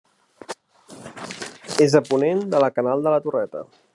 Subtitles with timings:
[1.87, 3.67] És a ponent de la Canal de la Torreta.